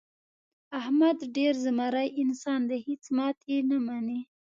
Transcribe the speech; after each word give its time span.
احمد 0.79 1.17
ډېر 1.35 1.53
زمری 1.65 2.07
انسان 2.21 2.61
دی. 2.69 2.77
هېڅ 2.87 3.03
ماتې 3.17 3.57
نه 3.69 3.77
مني. 3.85 4.19